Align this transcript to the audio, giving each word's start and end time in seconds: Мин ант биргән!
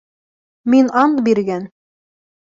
Мин 0.75 0.89
ант 1.03 1.21
биргән! 1.29 1.69